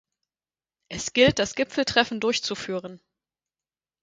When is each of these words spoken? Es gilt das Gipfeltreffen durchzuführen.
Es 0.89 1.13
gilt 1.13 1.37
das 1.37 1.53
Gipfeltreffen 1.53 2.19
durchzuführen. 2.19 2.99